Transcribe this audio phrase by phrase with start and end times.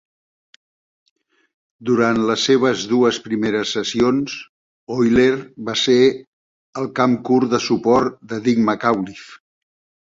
[1.89, 4.39] Durant les seves dues primeres sessions,
[4.97, 5.31] Oyler
[5.69, 6.01] va ser
[6.83, 9.41] el campcurt de suport de Dick McAuliffe.